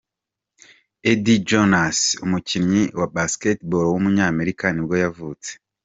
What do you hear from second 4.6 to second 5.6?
nibwo yavutse.